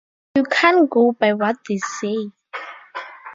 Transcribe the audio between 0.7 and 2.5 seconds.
go by what they say.